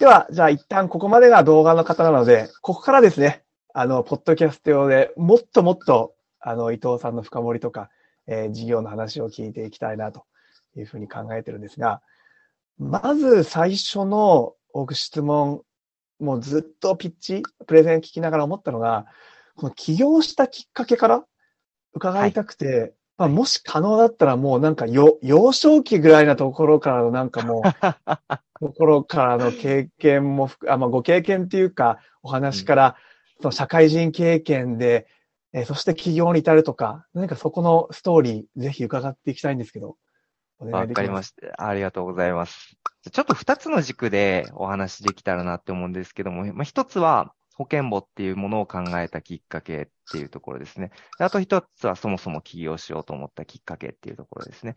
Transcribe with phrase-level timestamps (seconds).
[0.00, 3.44] では、じゃあ一旦ここまでが動画の方なので、ここからですね、
[3.74, 7.90] あの、ポッドキャスト用でもっともっと、あの、伊藤さんの深掘りとか、
[8.26, 10.24] えー、事業の話を聞いていきたいなと
[10.74, 12.00] いうふうに考えてるんですが、
[12.78, 15.60] まず最初の僕質問、
[16.18, 19.04] もうずっとピッチ、プレゼン聞きながら思ったのが、
[19.54, 21.26] この起業したきっかけから
[21.92, 27.62] 伺いたくて、はい、まあ、もし可能だったらもうなんかよ、幼少期ぐらいなところからのなんかもう、
[28.58, 32.96] ところからの経験もあ、まあ、ご経験っていうか、お話から、
[33.42, 35.06] その社会人経験で、
[35.52, 39.98] えー、そして企業に至るとか、何かそこのストーリー、ぜひ伺っていきたいんですけど。
[40.58, 41.68] わかりました。
[41.68, 42.74] ありがとうございます。
[43.12, 50.92] ちょっと二つの軸でお話できたらなって思うんですけども、まあ、一つは保険簿っていうものを考えたきっかけっていうところですね。
[51.18, 54.76] あと一つはそもそも起業しようと思ったきっかけっていうところですね。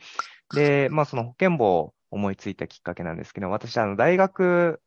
[0.54, 4.82] で、まあその保険簿を思いついたきっかけなんですけど、私、あの、大学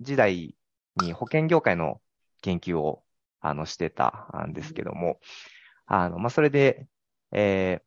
[0.00, 0.56] 時代
[1.02, 2.00] に保険業界の
[2.40, 3.02] 研究を、
[3.40, 5.20] あの、してたんですけども、
[5.84, 6.88] あの、まあ、それで、
[7.30, 7.82] え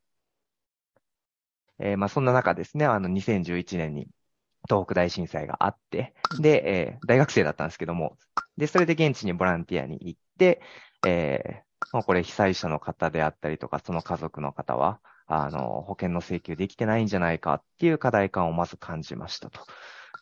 [1.80, 4.08] ー、えー、まあ、そんな中ですね、あの、2011年に
[4.70, 8.18] 東北大震災があって、で、えー、大学生だったんですけども、
[8.58, 10.62] で、それで現地にボランティアに行って、
[11.06, 19.62] えー、もうこれ被災者の方であったりとか、その家族の方は、あの、保険の請求できてないんじゃないかっていう課題感をまず感じましたと。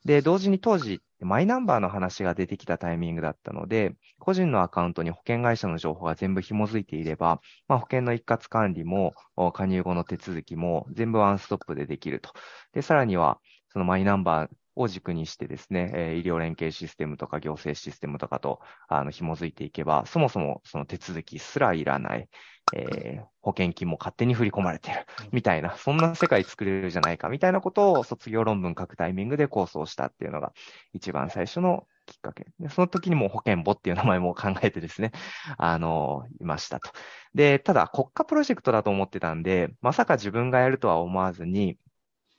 [0.05, 9.13] で、同時に当時、マイナンバーの話が出てきたタイミングだったので、個人のアカウントに保険会社の情報が全部紐づいていれば、まあ、保険の一括管理も、
[9.53, 12.31] 加入後の手続きも全部ワンストップでできると。
[12.73, 13.39] で、さらには、
[13.71, 22.29] そのマイナンバーを軸にしてですね、え医療連携システムとか行政システムとかと、あの、紐づいていけば、そもそもその手続きすらいらない。
[22.73, 30.53] えー、保険金も勝手に振り込まれてる、みたいな、そんな世界作れるじゃないか、みたいなことを卒業論文書くタイミングで構想したっていうのが
[30.93, 32.47] 一番最初のきっかけ。
[32.59, 35.11] でその時にも保険簿っていう名前も考えてですね、
[35.57, 36.91] あの、いましたと。
[37.33, 41.77] で、ただ国家プロジェクトだと思ってたんで、まさか自分がやるとは思わずに、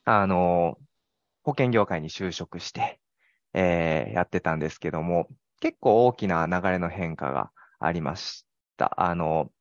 [0.05, 0.77] あの、
[1.43, 2.99] 保険業界に就職して、
[3.53, 5.27] えー、やってたんですけども、
[5.59, 8.45] 結構大きな流れの変化がありまし
[8.77, 8.93] た。
[9.01, 9.51] あの、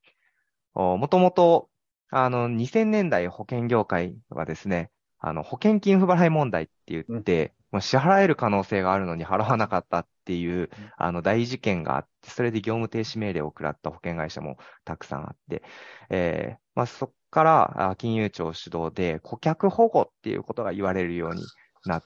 [0.75, 1.69] もともと、
[2.11, 15.63] あの、2000年代保険業界はですね、あの、保険金不払い問題って言って、うん、支払える可能性があるのに払わなかったっていう、あの、大事件があって、それで業務停止命令を食らった保険会社もたくさんあって、
[16.09, 21.43] えー、まあ、そこから金融庁主導で顧客保護っていうことが言われるように
[21.85, 22.03] なっ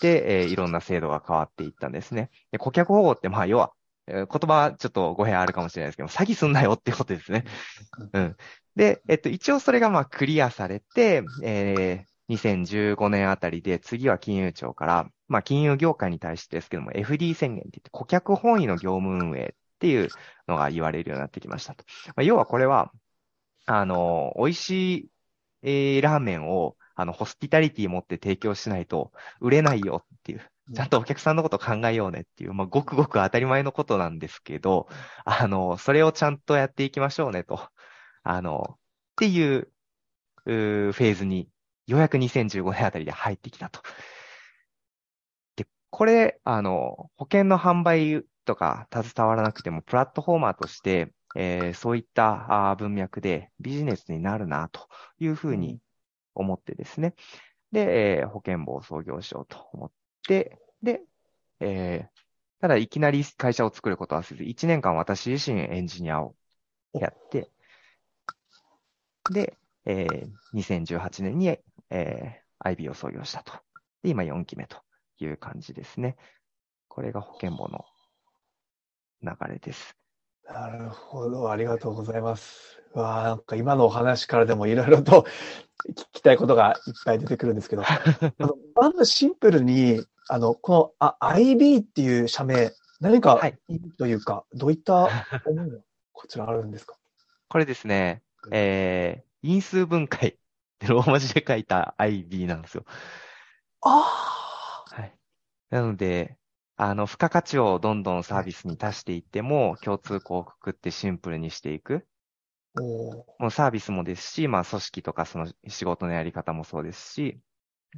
[0.00, 2.30] て、えー、いろんな制度が変わっていったんですね。
[2.52, 3.72] で顧客保護って、まあ、要は、
[4.06, 7.44] えー、言葉ちょっと語弊あるかもしれないですけど、詐欺すんなよっていうことですね。
[8.12, 8.36] うん。
[8.76, 20.08] で、えっと、一応それがまあクリアされて、えー、2015年あたりで次は金融庁から、まあ金融業界に対してですけども FD 宣言って言って顧客本位の業務運営っていう
[20.48, 21.84] のが言われるようになってきましたと。
[22.08, 22.90] まあ、要はこれは、
[23.66, 25.08] あの、美味しい、
[25.62, 30.40] えー、ラーメンをあの、ホスピタリティ持って提供しないと売れないよっていう、
[30.74, 34.88] ちゃんとお客さんのこと考えようねっていう、まあ、ごくごく当たり前のことなんですけど、
[35.24, 37.60] あの、それをちゃんとやっていきましょうねと、
[38.22, 38.78] あの、っ
[39.16, 39.68] ていう、
[40.46, 41.48] うーフェーズに、
[41.86, 43.80] ようやく2015年あたりで入ってきたと。
[45.54, 55.80] で、これ、あの、保険の販売とか携わらなくても、プラットフォーマーとして、えー、そういったあ文脈でビジネスになるなというふうに
[56.36, 57.14] 思ってですね。
[57.72, 59.90] で、えー、保険簿を創業しようと思っ
[60.26, 61.02] て、で、
[61.60, 66.34] えー、ただいきなり会社を作ることはせず、1年間私自身エンジニアを
[66.92, 67.50] やって、
[69.30, 71.48] で、えー、2018年に、
[71.90, 73.52] えー、IB を創業したと。
[74.02, 74.78] で、今4期目と
[75.18, 76.16] いう感じですね。
[76.88, 77.84] これが保険簿の
[79.22, 79.96] 流れです。
[80.52, 81.50] なるほど。
[81.50, 82.80] ありがとうございます。
[82.94, 85.26] わあ、なんか今のお話からでもいろいろと
[85.90, 87.96] 聞きたいことがいっぱい出てくるんですけど、 あ
[88.38, 95.08] のまずシンプルに、あの、このあ IB っていう社名、何か意味というか、はい、どういった
[95.44, 95.78] 思いが
[96.12, 96.96] こちらあるんですか？
[97.48, 100.36] これですね、えー、因数分解っ
[100.78, 102.84] てローマ字で書いた IB なんですよ。
[103.82, 104.94] ああ。
[104.94, 105.14] はい。
[105.70, 106.38] なので、
[106.76, 112.06] あの、付加価値をどんどんサービスに足していっても、共通項をくくってシンプルにしていく。
[113.38, 117.40] もうサービスもですし、まあ組織とかその仕事のやり方もそうですし、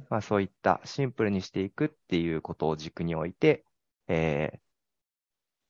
[0.09, 3.65] まあそういったシンプルにしていくっていうことを軸に置いて、
[4.07, 4.59] えー、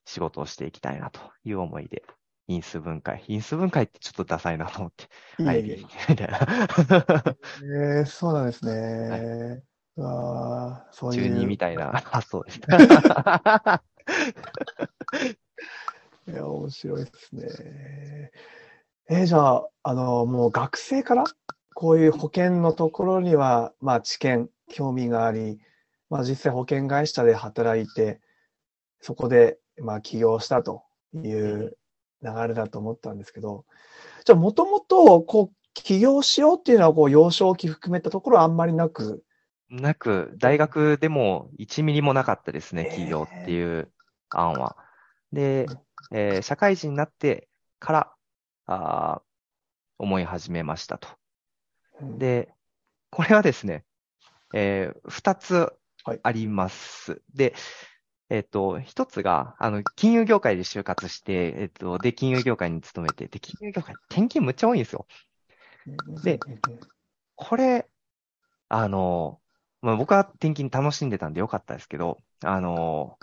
[0.05, 2.03] 仕事をしていきたいなという思いで、
[2.47, 3.23] 因数分解。
[3.27, 5.05] 因数分解ってちょっとダサいなと思って。
[5.39, 5.63] いいはい。
[6.09, 6.37] みたいな。
[7.99, 8.71] えー、そうなんですね。
[9.09, 9.17] は
[9.55, 11.33] いああ、そう中いう。
[11.37, 12.59] 二みたいな発想です。
[16.27, 18.31] いや、面白いですね。
[19.09, 21.23] えーじゃあ、あの、もう学生から？
[21.73, 25.59] こういう保険のところには、まあ、知見、興味があり、
[26.11, 28.19] まあ、実際保険会社で働いて、
[29.01, 30.83] そこで、まあ、起業したと
[31.15, 31.75] いう
[32.21, 33.65] 流れだと思ったんですけど、
[34.25, 39.23] じゃあ、もともと、こう、起業しようっていうのは、こう、幼少期含めたところはあんまりなく、
[39.69, 43.91] なく、大学でも1ミリもなかったですね、えー企業っていう
[44.29, 44.77] 案は。
[45.31, 45.67] で、
[46.11, 47.47] えー社会人になって
[47.79, 48.13] から、
[48.65, 49.23] あー
[49.99, 51.09] 思い始めましたと。
[52.01, 52.53] うんで、
[53.11, 53.85] これはですね、
[54.53, 55.73] えー二つ
[56.05, 57.21] はいあります。
[57.35, 57.55] で、
[58.29, 65.07] えっと、一つが、あの、金融業界で就活して、えっと、で、金融業界に勤めて、で、金融業界、転勤むっちゃ多いんですよ。
[66.23, 66.43] で
[67.35, 67.89] これ、
[68.69, 69.41] あの、
[69.81, 73.17] まあ、僕は転勤楽しんでたんでよかったですけど、あの、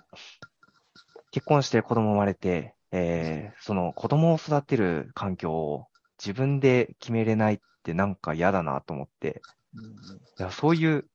[1.31, 5.87] 結婚して子供生まれて、えーその子供を育てる環境を
[6.25, 9.43] 自分で決めれないってなんか嫌だなと思って、
[9.75, 9.83] うん。
[10.39, 11.09] いや、そういう、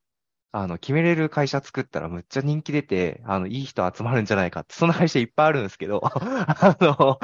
[0.52, 7.18] あの、決めれる会社作ったらむっちゃ人気出て、あの、いい人集まるんじゃないかって、そんな会社いっぱいあるんですけど、 あの、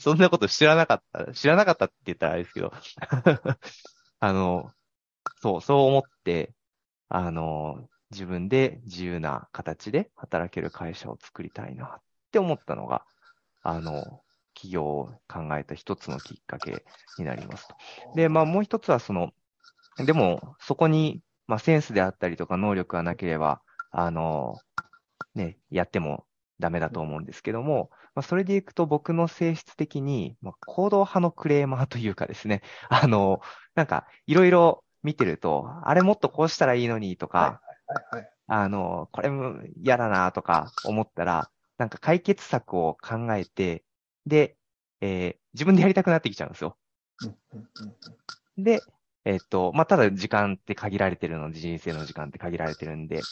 [0.00, 2.72] そんなこと知らなかった、知らなかったって言ったらあれですけど、
[4.20, 4.72] あの、
[5.42, 6.54] そう、そう思って、
[7.08, 12.02] あの、自分で自由な形で働ける会社を作りたいなっ
[12.32, 13.04] て思ったのが、
[13.62, 14.22] あの、
[14.54, 16.84] 企業を考えた一つのきっかけ
[17.18, 17.76] になりますと。
[18.14, 19.30] で、まあもう一つはその、
[19.98, 24.56] でも、そこに、まあセンスであったりとか能力がなければ、あの、
[25.34, 26.24] ね、やっても
[26.58, 33.40] ダメだと思うんですけども、まあそれでいくと僕の性質的に、まあ、行動派のクレーマーというかですね、あの、
[33.74, 38.30] なんか、いろいろ見てると、あれもっとこうしたらいいのにとか、はいはい。
[38.48, 43.84] あの、これも嫌だなとか思ったら、なんか解決策を考えて、
[44.26, 44.56] で、
[45.00, 46.76] えー自分でやりたくなってきちゃうんですよ。
[48.56, 48.80] で、
[49.24, 53.22] えっと、まあ、ただ時間って限られてるので、人生の時間って限られてるんで、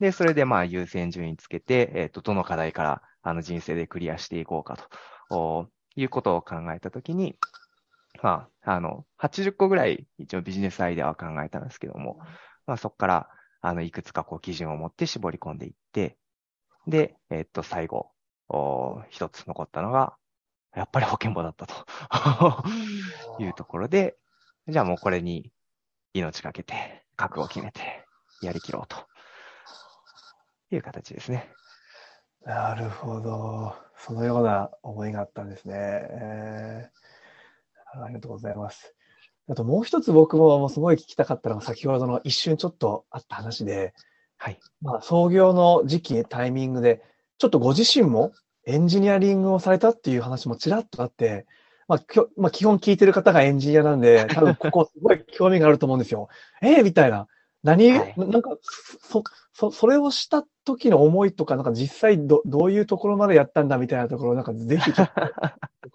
[0.00, 4.84] で、それでまあ優先順位つけて、えっと、どの課題からあの人生でクリアしていこうかと、
[5.30, 7.36] おいうことを考えたときに、
[8.22, 12.18] まあ、あの、80個ぐらい一応ビジネスアイデアは考えたんですけども、
[12.66, 13.28] まあそこから、
[13.60, 16.16] あの、いくつかこう基準を持って絞り込んでいって、
[16.86, 18.10] で、えっと、最後、
[18.48, 20.16] お一つ残ったのが、
[20.74, 21.74] やっぱり保険簿だったと
[23.42, 24.16] いうところで、
[24.68, 25.52] じゃあもうこれに
[26.12, 28.04] 命かけて、覚悟を決めて、
[28.42, 28.96] やりきろうと
[30.70, 31.48] いう形ですね。
[32.44, 33.74] なるほど。
[33.96, 35.74] そのような思いがあったんですね。
[35.74, 37.05] えー
[38.02, 38.94] ありがとうございます。
[39.48, 43.94] あともう一つ僕ももうすごい聞きたかったのが先ほどの一瞬ちょっとあった話で、
[44.38, 44.58] はい。
[44.82, 47.02] まあ、創業の時期、タイミングで、
[47.38, 48.32] ちょっとご自身も
[48.66, 51.46] エンジニアリングをされたっていう話もちらっとあって、
[51.88, 56.28] まあ、きょまあ、基本聞いてる方がエンジニアなんで、 多分ここすごい興味があると思うんですよ。
[56.60, 57.28] えー、みたいな。
[57.62, 58.56] 何、はいななんか、
[59.00, 59.22] そ、
[59.52, 65.02] そ、それをした時の思いとか、なんか実際ど、どういうところまでやったんだみたいなところ、なんかぜひ こ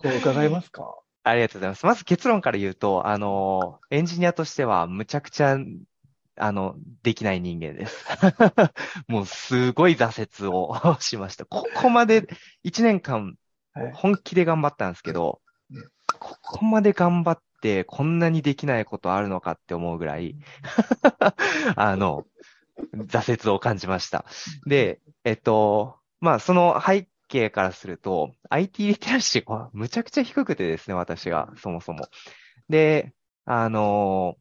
[0.05, 0.97] う伺えますか？
[1.23, 1.85] ありがとうございます。
[1.85, 5.57] まず結論から言うと、あの、エンジニアとしてはむちゃくちゃ、
[6.37, 8.05] あの、できない人間です。
[9.07, 11.45] もうすごい挫折をしました。
[11.45, 12.27] ここまで
[12.63, 13.35] 1年間
[13.73, 15.81] はい本気で頑張ったんですけどね、
[16.19, 20.35] ここまで頑張ってこんなにできないことあるのかって思うぐらい、
[21.75, 22.25] あの、
[22.93, 24.25] 挫折を感じました。
[24.65, 32.05] で、えっと、まあ、その背景からすると、IT リテラシーがむちゃくちゃ低くてですね、私が、そもそも。
[32.69, 33.13] で、
[33.45, 34.35] あの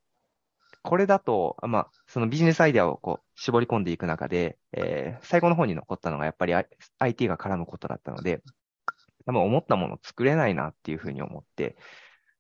[0.83, 6.55] これだと、まあ、そのビジネスアイデアをこう、絞り込んでいく中で、えー最後の方に残ったのがやっぱり
[6.99, 8.43] IT が絡むことだったので、
[9.27, 11.77] 多分思ったもの作れないなっていうふうに思って、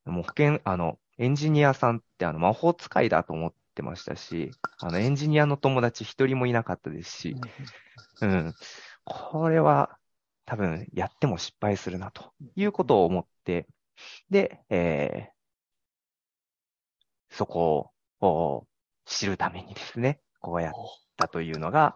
[0.07, 7.37] もう保険、あの、エンジニアさんってあの魔法使いだと思ってましたし、あの、エンジニアの友達一人もいなかったですし、
[8.23, 8.55] うん。
[9.05, 9.99] これは
[10.47, 13.69] 多分やっても失敗するなということを思って、
[14.31, 15.35] で、えー
[17.31, 18.67] そこをお
[19.05, 20.75] 知るためにですね、こうやっ
[21.17, 21.95] たというのが、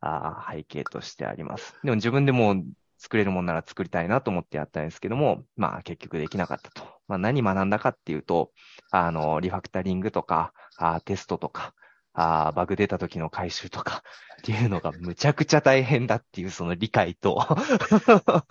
[0.00, 1.74] あー背景としてあります。
[1.84, 2.64] でも自分でもう
[2.98, 6.82] 作れるもんなら作りたいなと思ってやったんですけども、まあ結局できなかったと。
[7.08, 8.52] まあ何学んだかっていうと、
[8.90, 11.74] あの、リファクタリングとか、あーテストとか、
[12.14, 14.02] あーバグ出た時の回収とか
[14.40, 17.46] っていうのがむちゃくちゃ大変だっていうその理解と、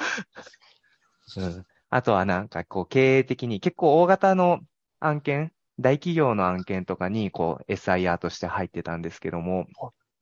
[1.37, 4.61] うん、あとはなんかこう経営的に結構大型の
[4.99, 9.67] 案件、大企業の案件とかにこう SIR として入ってたんですけども、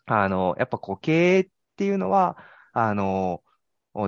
[0.05, 2.37] あの、やっぱこう、経営っていうのは、
[2.73, 3.43] あの、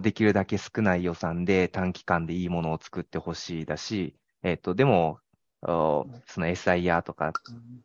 [0.01, 5.19] できるだけ少ない予算で短期間でいいものを作ってほしいだし、えっ、と、でも、
[5.61, 6.07] そ
[6.38, 7.33] の SIR とか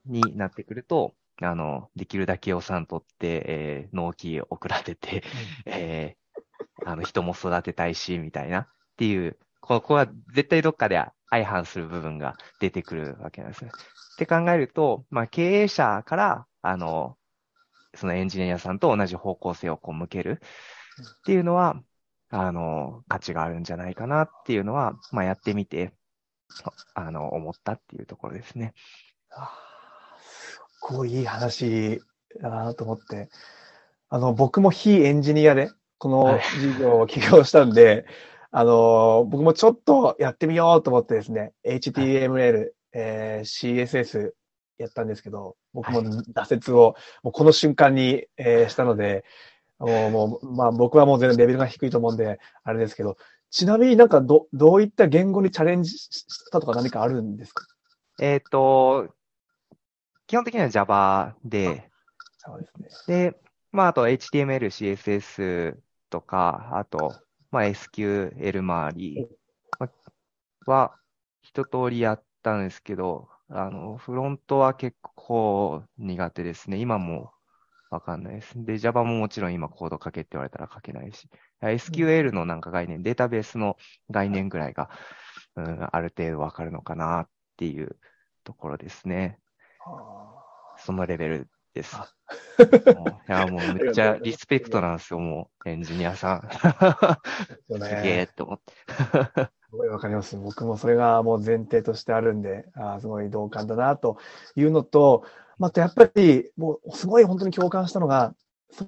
[0.06, 5.22] になってくると、あの、できるだけ予算取って、えー、納期送らせて、
[5.66, 13.70] えー、あの、人も育てたいし、みたいなっていう、ここは絶対どっかで相反する部分が出てくるわけなんですね。
[14.14, 17.16] って考えると、まあ、経営者から、あの、
[17.94, 20.40] そのエンジニアさんと同じ方向性をこう向ける
[21.20, 21.82] っていうのは、
[22.30, 25.92] あの、価値があるんじゃないかなっていうのは、まあ、やってみて、
[26.94, 28.74] あの、思ったっていうところですね。
[30.80, 32.00] すっごいいい話
[32.40, 33.28] だなと思って。
[34.08, 38.04] あの、僕も非エンジニアで、この事業を起業したんで、はい、
[38.52, 44.32] あの、僕もちょっとやってみようと思ってですね、HTML、はい、えー、CSS
[44.78, 49.24] やったんですけど、僕も挫折を、もうこの瞬間に、えー、したので、
[49.78, 53.16] もう、もう、まあ僕はもう全然レベルが低いと思うんで、あれですけど、
[53.50, 57.66] ちなみになんかど、どういった言語にチャレンジしたとか何かあるんですか？
[58.20, 59.08] えっ、ー、と、
[60.26, 61.90] 基本的には Java で、
[62.38, 63.30] そうですね。
[63.30, 63.36] で、
[63.72, 65.76] まああと HTML、CSS
[66.10, 67.14] とか、あと、
[67.50, 69.28] まあ SQL 周り
[70.66, 70.94] は
[71.42, 76.78] 一通りやったんですけど、あの、フロントは結構苦手ですね。
[76.78, 77.32] 今も
[77.90, 78.52] わかんないです。
[78.64, 81.28] で、Java ももちろん今コード書けって言われたら書けないし、
[81.62, 83.76] SQL のなんか概念、データベースの
[84.10, 84.90] 概念ぐらいが、
[85.54, 87.96] うん、ある程度わかるのかなっていう
[88.42, 89.38] ところですね。
[90.78, 91.96] そのレベルです。
[93.28, 96.48] いや、もうめっちゃリスペクトなんですよ、もう、エンジニアさん。
[97.70, 98.72] すげえって思って。
[99.70, 100.36] すごいわかります。
[100.36, 104.18] 僕もそれがもう前提としてあるんで、あすごい同感だなと
[104.54, 105.24] いうのと、
[105.58, 108.34] またやっぱり、もうすごい本当に共感したのが、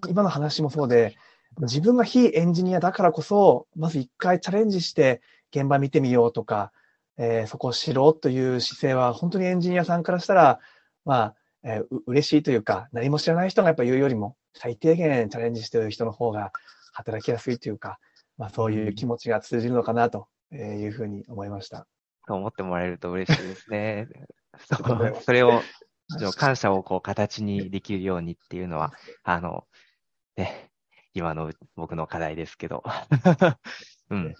[0.08, 1.16] 今の話もそうで、
[1.60, 6.72] 自分が非エンジニアだからこそ、まず一回チャレンジして現場見てみようとか、
[7.16, 10.60] えー、そこを知ろうという姿勢は、本当にエンジニアさんからしたら、
[11.08, 11.34] まあ、
[11.64, 16.52] えー、嬉しいというか、何も知らない人がやっぱ言うよりも、最低限チャレンジしている人の方が
[16.92, 17.98] 働きやすいというか、
[18.36, 21.86] まあそういう気持ちが通じるのかなというふうに思いました。
[22.26, 24.06] と思ってもらえると嬉しいですね。
[25.24, 25.62] それを
[26.36, 29.64] 感謝をこう形にできるようにっていうのは、あの、
[30.36, 30.70] ね、
[31.14, 32.84] 今の僕の課題ですけど。
[34.10, 34.34] うん。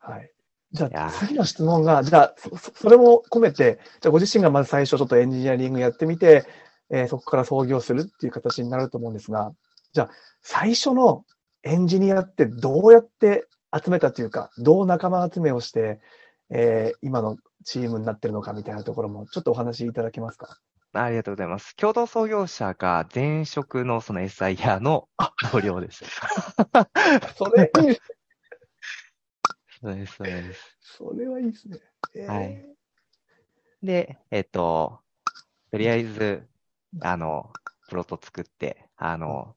[0.00, 0.32] はい。
[0.72, 6.46] じゃあ、次の質問が、じゃあそ、それも込めて、じゃあ、ご自身がまず最初ちょっとエンジニアリングやってみて、
[6.90, 9.52] えー、そこから創業するっていう形になると思うんですが、
[9.92, 10.10] じゃあ、
[10.40, 11.24] 最初の
[11.62, 16.00] エンジニアってどうやって集めたというか、どう仲間集めをして、
[16.50, 20.58] えー、今のチームになってるのかみたいなところも、ちょっとお話しいただけますか？
[20.94, 21.74] ありがとうございます。
[21.76, 25.08] 共同創業者が前職のその SIR の
[25.50, 26.04] 同僚です。
[27.36, 28.02] それいいです。
[29.82, 30.76] そうです、そうです。
[30.80, 31.78] それはいいですね。
[32.14, 32.64] えー、はい。
[33.82, 35.00] で、えっ、と、
[35.72, 36.46] とりあえず、
[37.00, 37.52] あの、
[37.88, 39.56] プロト作って、あの、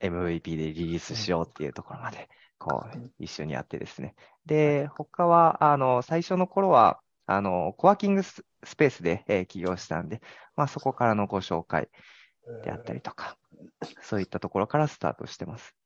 [0.00, 4.14] MVP でリリースしようっていうところまで、こう、一緒にやってですね。
[4.46, 8.42] で、他は、あの、最初の頃は、あの、コワーキングス
[8.76, 10.22] ペースで、えー、起業したんで、
[10.56, 11.90] まあそこからのご紹介
[12.64, 13.36] であったりとか、
[14.02, 15.76] そういったところからスタートしてます。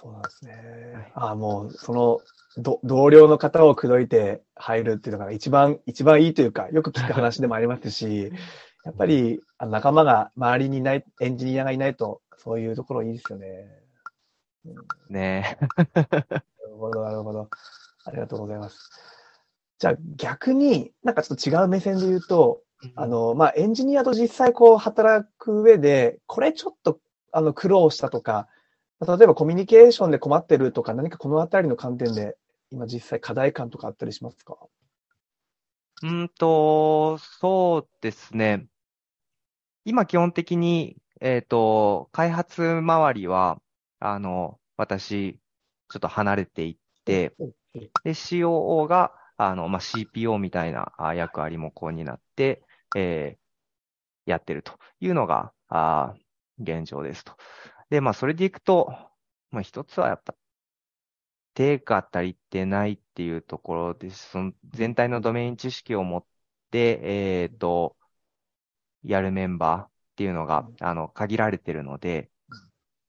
[0.00, 0.52] そうなんですね。
[0.94, 2.20] はい、あもう、その、
[2.82, 8.32] 同僚の方を口説いて入るっていうのが一番、一番いいというか、よく聞く話でもありますし、
[8.84, 13.68] やっぱり仲間が周りにいない、エンジニアがいないと、そういうところいいですよね。
[15.10, 16.40] ねえ。
[16.80, 17.48] ほど、なるほど。
[18.04, 18.90] ありがとうございます。
[19.78, 22.62] じゃあ逆に、なんかちょっと違う目線で言うと、
[22.96, 26.98] あの、まあ、エンジニアと実際こう働く上で、これちょっと
[27.32, 28.48] あの苦労したとか、
[29.06, 32.36] 例えばコミュニケーションで困ってるとか、何かこのあたりの観点で、
[32.70, 34.56] 今実際課題感とかあったりしますか？
[36.02, 38.66] うんと、そうですね。
[39.84, 43.60] 今基本的に、えっ、ー、と、開発周りは、
[43.98, 45.38] あの、私、
[45.88, 47.34] ちょっと離れていって、
[48.04, 52.62] で、COO が、あの、まあ、CPO みたいな役割もこうになって、
[52.96, 56.14] えー、やってるというのが、あ
[56.58, 57.32] 現状ですと。
[57.90, 58.92] で、まあ、それでいくと、
[59.50, 60.34] まあ、一つはやっぱ、
[61.54, 64.30] 手が足りてないっていうところです。
[64.30, 66.24] その全体のドメイン知識を持っ
[66.70, 67.96] て、えっ、ー、と、
[69.02, 72.30] やるメンバーっていうのが、あの、限られてるので、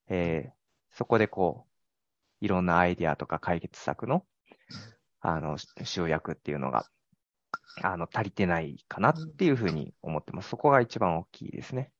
[0.07, 0.51] えー、
[0.91, 1.67] そこでこ
[2.41, 4.25] う、いろんなアイディアとか解決策の、
[5.21, 6.85] あの、集約っていうのが
[7.83, 10.49] あの、足りてないかなっていうふうに思ってます。
[10.49, 11.91] そこが一番大きいですね。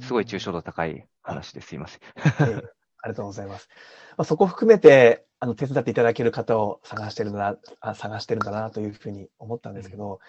[0.00, 2.00] すごい抽象度高い話ですいません。
[2.48, 2.62] ええ
[3.02, 3.68] ありがとうございます。
[4.16, 10.20] まあ、そこ含めて、あの、手伝っていただける方を探してるんだな、あ探してるんだなというふうに思ったんですけど、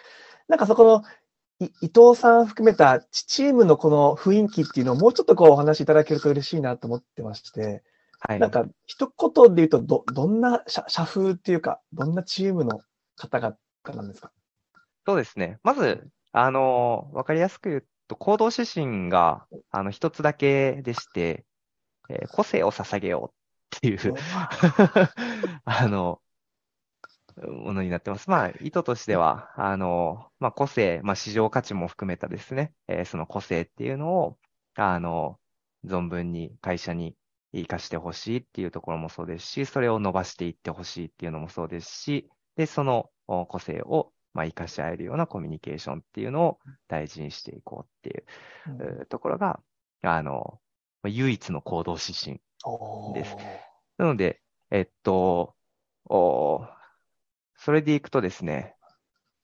[0.49, 1.03] なんかそこの、
[1.65, 7.81] い伊藤さん含めたチチームのこの雰囲気っていうのをもうちょっとこうお話しいただけると嬉しいなと思ってまして、
[8.19, 8.39] はい。
[8.39, 12.81] なんか一言で言うとど、どんな社社風っていうか、どんなチームの
[13.15, 13.55] 方々
[13.93, 14.31] なんですか？
[15.07, 15.59] そうですね。
[15.63, 21.45] まず、あの、わかりやすく言うと、行動指針が、あの、一つだけでして、
[22.09, 23.33] えー個性を捧げよ
[23.73, 24.15] うっていう、
[25.65, 26.21] あの、
[27.37, 28.29] ものになってます。
[28.29, 34.39] まあ、意図としては、あの、まあ、個性、まあ、市場価値も含めたですね、えーその個性っていうのを、
[34.75, 35.39] あの、
[35.85, 37.15] 存分に会社に
[37.53, 48.25] 活かしてほしいっていうところもそうですし、それを伸ばしていってほしいっていうのもそうですし、で、そのお個性を、まあ、活かし合えるようなコミュニケーションっていうのを大事にしていこうって
[48.69, 49.59] いうところが、
[50.03, 50.59] あの、
[51.01, 52.41] まあ唯一の行動指針。
[53.13, 53.37] です
[53.97, 55.53] なので、えっと、
[56.05, 56.67] お
[57.55, 58.75] それでいくとですね、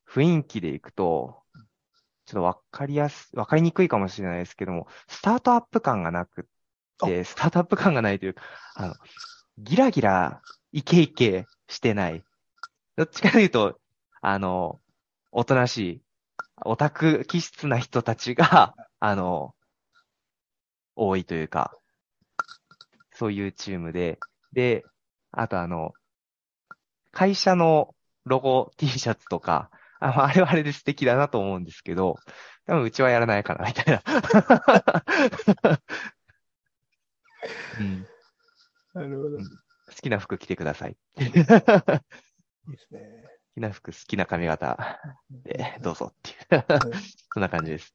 [0.10, 1.42] 雰囲気でいくと、
[2.26, 8.42] ちょっとわかりやす、わかりにくいかもしれないですけども、スタートアップ感がなくって、スタートアップ感がないというか、
[8.76, 8.96] あの、
[9.58, 12.24] ギラギラ、イケイケしてない。
[12.98, 13.80] どっちかというと、
[14.22, 14.81] あの、
[15.32, 16.02] おとなしい、
[16.66, 19.56] オタク気質な人たちが、 あの、
[20.96, 21.74] 多いというか、
[23.14, 24.20] そういうチームで、
[24.52, 24.84] で、
[25.32, 25.94] あとあの、
[27.12, 27.96] 会社の
[28.26, 32.18] ロゴ T シャツとか、あまああれはあれで素敵だなと思うんですけど、
[32.66, 34.04] 多分うちはやらないかな、みたいな。
[37.80, 38.06] うん、
[38.94, 39.40] なるほど。
[39.40, 39.50] い好
[39.94, 40.98] きな服着てください。
[41.16, 41.44] 好いで
[42.78, 43.31] すね。
[43.54, 45.00] きな服、好きな髪型
[45.44, 46.64] でどうぞっていう。
[47.34, 47.94] そんな感じです。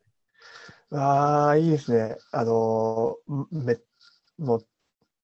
[0.93, 2.17] ああ、いいですね。
[2.33, 3.77] あのー、め、
[4.39, 4.67] もう、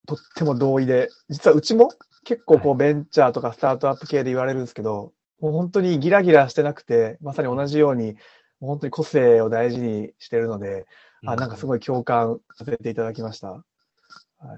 [0.06, 1.90] とっても同意で、実はうちも
[2.24, 8.14] 結構こうベンチャーとかスタートアップ系で言われるんですけど、もう本当にギラギラしてなくて、まさに同じように、
[8.60, 10.86] もう本当に個性を大事にしてるので、
[11.24, 11.66] あ、なんかすい。
[11.66, 13.50] ごい共感させていただきました。
[13.50, 13.62] は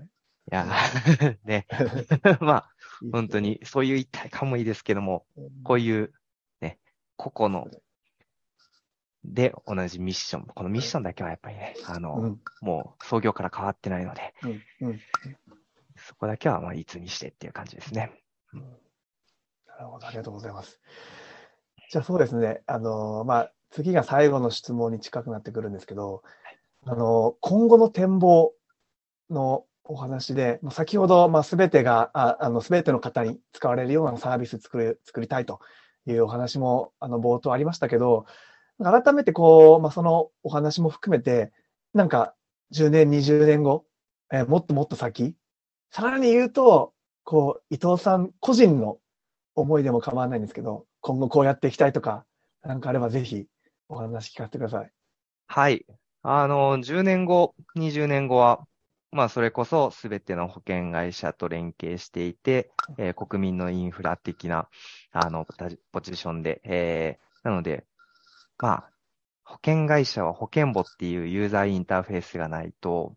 [0.01, 0.05] い。
[0.05, 0.07] い
[0.51, 0.67] や、
[1.45, 1.67] ね。
[2.41, 2.74] まあ、
[3.13, 3.41] 本当。
[3.41, 5.27] に、そういう一体感もいいですけども、
[5.63, 6.13] こういう、
[6.61, 6.79] ね、
[7.17, 7.71] 個々の、
[9.25, 10.47] で、同じミッション。
[10.47, 15.01] このミッションだけはやっぱりね、あの、うん、もう創業から変わってないので、うん、うん。
[15.97, 18.13] そこだけはまあいつにしてっていう感じですね。
[19.67, 20.79] なるほど、ありがとうございます。
[21.91, 26.23] じゃあそうですね、あの、まあ、次が最後の質問に近くなってくるんですけど、
[26.87, 28.53] あの、今後の展望
[29.31, 35.61] のお話で、先ほど、まあ、すべてが、ああの、すべての方に使われるようなサービス作る、作りたいと
[36.07, 38.27] いうお話も、あの、冒頭ありましたけど、
[38.83, 41.53] 改めてこう、まあ、そのお話も含めて、
[41.93, 42.35] なんか、
[42.73, 43.85] 10年、20年後、
[44.33, 45.37] えーもっともっと先、
[45.91, 46.93] さらに言うと、
[47.23, 48.99] こう、伊藤さん個人の
[49.55, 52.25] 思いでも構わないんですけど、今後こうやっていきたいとか、
[52.63, 53.47] なんかあればぜひ
[53.89, 54.91] お話聞かせてください。
[55.47, 55.85] はい。
[56.23, 58.67] あの、10年後、20年後は、
[59.15, 64.69] まあ、それこそ全ての保険会社と連携していて、えー国民のインフラ的な、
[65.13, 65.47] あの、
[65.93, 67.87] ポジションで、えーなので、
[68.61, 68.93] まあ、
[69.45, 73.17] 保険会社は保険簿っていうユーザーインターフェースがないと、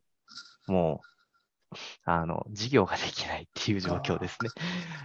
[0.67, 4.53] もう、あの、事業ができないっていう状況ですね。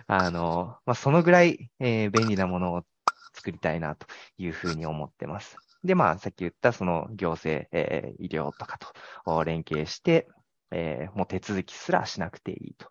[0.07, 2.87] あの、まあ、そのぐらい、えー便利なものを
[3.35, 4.07] 作りたいなと
[4.39, 5.61] いうふうに思ってます。
[5.85, 8.89] で、まあ、さっき言ったその行政、えー医療とかと
[9.27, 10.29] お連携して、
[10.73, 12.89] えーもう手続きすらしなくていいと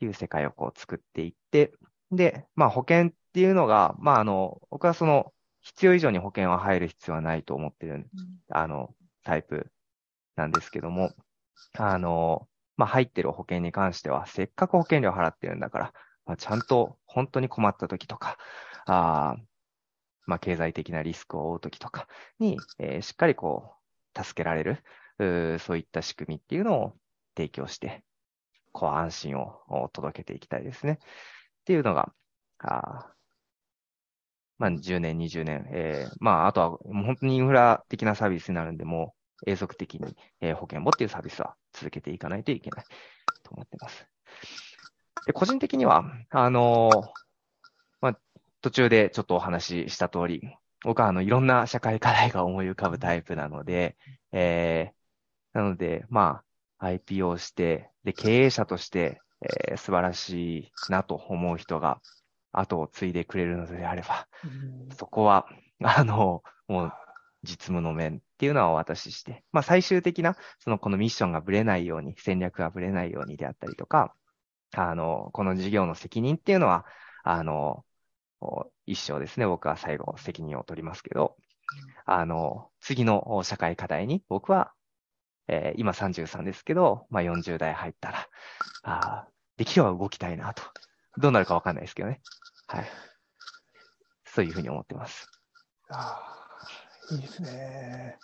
[0.00, 1.72] いう世界をこう作っていって、
[2.10, 8.08] で、まあ保険っていうのが、まああの、僕はその必要以上に保険は入る必要はないと思ってる、
[8.50, 9.70] あの、タイプ
[10.36, 11.12] なんですけども、
[11.78, 15.92] あの、まあ入ってる保険に関しては、せっかく保険料払ってるんだから、
[16.26, 18.38] まあ、ちゃんと本当に困った時とか、
[18.86, 19.42] あー
[20.26, 22.08] まあ経済的なリスクを負う時とか
[22.38, 23.74] に、えーしっかりこ
[24.16, 26.96] う、助けられる、そういった仕組みっていうのを
[27.36, 28.04] 提供して、
[28.72, 30.94] こう安心を届けていきたいですね。
[30.94, 30.98] っ
[31.64, 32.12] ていうのが、
[32.58, 33.12] あ
[34.58, 39.14] まあ10年、20年、えーまああとはもう本当にインフラ的なサービスになるんで、も
[39.46, 42.84] う永続的に、えー保険簿っていうサービスは続けていかないといけない
[43.42, 44.06] と思ってます。
[45.26, 47.10] で個人的には、あのー
[48.00, 48.18] まあ
[48.62, 50.42] 途中でちょっとお話しした通り、
[50.84, 53.96] 僕はあのいろんな社会課題が思い浮かぶタイプなので、
[54.32, 54.96] えー
[55.52, 56.44] なので、まあ、
[56.78, 62.00] IPO して、で、経営者として、えー素晴らしいなと思う人が
[62.52, 64.26] 後を継いでくれるのであれば、
[64.98, 65.46] そこは、
[65.84, 66.92] あの、もう、
[67.42, 74.14] 実務の面っていうのはお渡しして、まあ最終的な、そのこのミッションがぶれないように、戦略がぶれないようにであったりとか、
[74.74, 76.86] あの、この事業の責任っていうのは、
[77.24, 77.84] あの、
[78.86, 81.36] 一生ですね、僕は最後責任を取りますけど、
[82.04, 84.72] あの、次の社会課題に僕は、
[85.48, 88.28] えー、今33ですけど、まあ40代入ったら、
[88.82, 90.62] あできれば動きたいなと。
[91.18, 92.20] どうなるかわかんないですけどね。
[92.66, 92.84] はい。
[94.24, 95.28] そういうふうに思ってます。
[95.88, 96.20] あ
[97.10, 98.18] あ、いいですね。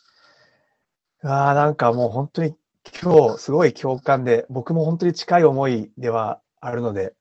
[1.22, 2.54] ああ、なんかもう本当に
[3.02, 7.14] 今日すごい共感で、僕も本当に近い思いではあるので、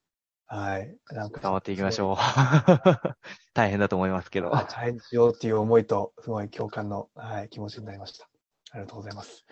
[0.48, 0.98] はい。
[1.12, 1.40] なんか。
[1.40, 2.18] 頑張っていきましょう。
[3.54, 4.52] 大変だと思いますけど。
[4.68, 8.28] チャレンジしようっていう思いと、すごい共感の、はい、気持ちになりました。
[8.72, 9.46] ありがとうございます。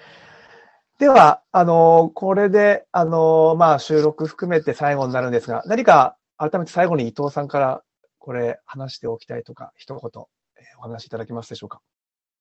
[1.00, 7.84] では、あの、これで、あの、まあ、収録含めて最後になるんですが、何か改めて最後に伊藤さんから
[8.18, 10.24] これ話しておきたいとか、一言、
[10.58, 11.80] えお話しいただけますでしょうか？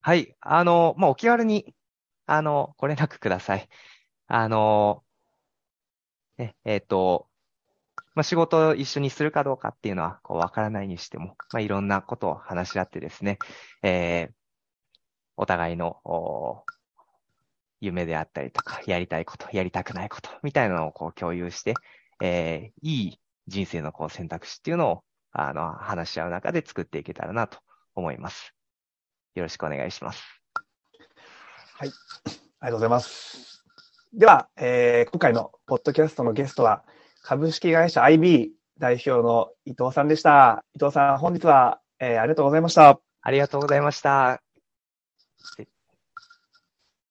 [0.00, 0.34] はい。
[0.40, 1.72] あの、まあ、お気軽に、
[2.26, 3.68] あの、ご連絡ください。
[4.26, 5.04] あの、
[6.38, 7.28] え、えっ、ー、と、
[8.16, 13.38] まあ、仕事を一緒にするかどうかっていうのは、こう、わからないにしても、まあ、いろんなことを話し合ってですね、
[13.84, 14.34] えー、
[15.36, 16.64] お互いの、
[17.80, 21.74] 夢であったりとか、やりたいこと、やりたくないこと、みたいなのをこう共有して、
[22.20, 27.58] えー、いい人生のこう選択肢っていうのを、あの、話し合う中で作っていけたらなと
[27.94, 28.54] 思います。
[29.34, 30.22] よろしくお願いします。
[31.76, 31.88] はい。
[31.88, 33.64] ありがとうございます。
[34.12, 36.84] では、えー、今回のポッドキャストのゲストは、
[37.22, 40.64] 株式会社 IB 代表の伊藤さんでした。
[40.74, 43.00] 伊藤さん、本日は、えー、ありがとうございました。
[43.20, 44.42] ありがとうございました。